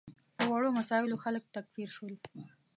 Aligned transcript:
په 0.35 0.43
وړو 0.51 0.69
مسایلو 0.79 1.21
خلک 1.23 1.43
تکفیر 1.55 1.89
شول. 1.95 2.13